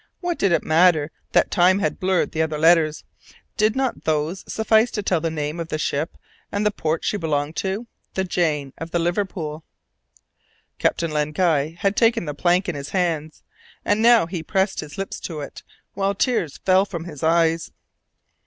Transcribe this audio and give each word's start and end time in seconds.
What 0.19 0.39
did 0.39 0.51
it 0.51 0.63
matter 0.63 1.11
that 1.33 1.51
time 1.51 1.77
had 1.77 1.99
blurred 1.99 2.31
the 2.31 2.41
other 2.41 2.57
letters? 2.57 3.03
Did 3.55 3.75
not 3.75 4.03
those 4.03 4.43
suffice 4.51 4.89
to 4.89 5.03
tell 5.03 5.21
the 5.21 5.29
name 5.29 5.59
of 5.59 5.67
the 5.67 5.77
ship 5.77 6.17
and 6.51 6.65
the 6.65 6.71
port 6.71 7.05
she 7.05 7.17
belonged 7.17 7.55
to? 7.57 7.85
The 8.15 8.23
Jane 8.23 8.73
of 8.79 8.91
Liverpool! 8.91 9.63
Captain 10.79 11.11
Len 11.11 11.33
Guy 11.33 11.75
had 11.81 11.95
taken 11.95 12.25
the 12.25 12.33
plank 12.33 12.67
in 12.67 12.73
his 12.73 12.89
hands, 12.89 13.43
and 13.85 14.01
now 14.01 14.25
he 14.25 14.41
pressed 14.41 14.79
his 14.79 14.97
lips 14.97 15.19
to 15.19 15.39
it, 15.41 15.61
while 15.93 16.15
tears 16.15 16.57
fell 16.57 16.83
from 16.83 17.03
his 17.03 17.21
eyes. 17.21 17.71